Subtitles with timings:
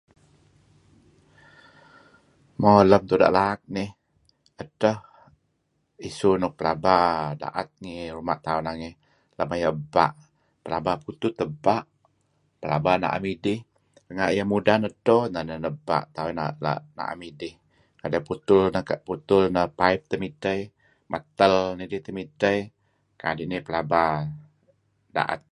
[2.61, 2.71] Mo...
[2.91, 3.89] lem tuda' laak nih,
[4.61, 4.97] edteh
[6.09, 6.95] isu nuk plaba
[7.41, 8.93] da'et ngih ruma' tauh nangey
[9.37, 10.09] lem ayu' ebpa'.
[10.65, 11.87] Plaba putut ebpa',
[12.61, 13.59] plaba na'em idih.
[14.15, 16.31] Nga' ieh mudan edto, neh neh ebpa' tauh
[16.65, 17.53] la' na'em idih.
[17.99, 18.25] Nga'
[19.19, 20.69] putul neh paip temideh iih,
[21.13, 22.67] metal nidih temidteh iih
[23.21, 24.03] kadi' nidih plaba
[25.15, 25.41] da'et.